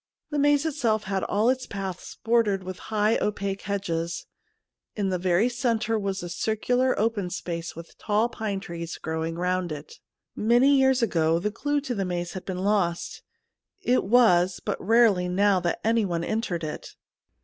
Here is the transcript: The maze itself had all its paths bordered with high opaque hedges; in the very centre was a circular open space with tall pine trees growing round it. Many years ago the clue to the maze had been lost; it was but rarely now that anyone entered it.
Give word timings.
The 0.31 0.39
maze 0.39 0.65
itself 0.65 1.03
had 1.03 1.23
all 1.25 1.47
its 1.51 1.67
paths 1.67 2.17
bordered 2.23 2.63
with 2.63 2.79
high 2.89 3.19
opaque 3.19 3.61
hedges; 3.61 4.25
in 4.95 5.09
the 5.09 5.19
very 5.19 5.47
centre 5.47 5.99
was 5.99 6.23
a 6.23 6.27
circular 6.29 6.97
open 6.97 7.29
space 7.29 7.75
with 7.75 7.95
tall 7.99 8.27
pine 8.27 8.59
trees 8.59 8.97
growing 8.97 9.35
round 9.35 9.71
it. 9.71 9.99
Many 10.35 10.75
years 10.79 11.03
ago 11.03 11.37
the 11.37 11.51
clue 11.51 11.81
to 11.81 11.93
the 11.93 12.03
maze 12.03 12.33
had 12.33 12.45
been 12.45 12.63
lost; 12.63 13.21
it 13.83 14.03
was 14.03 14.59
but 14.65 14.83
rarely 14.83 15.27
now 15.29 15.59
that 15.59 15.79
anyone 15.83 16.23
entered 16.23 16.63
it. 16.63 16.95